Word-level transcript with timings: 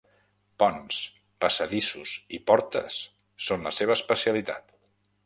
Ponts, 0.61 1.01
passadissos 1.43 2.13
i 2.37 2.39
portes 2.53 2.97
són 3.49 3.69
la 3.69 3.75
seva 3.81 3.97
especialitat. 3.99 4.75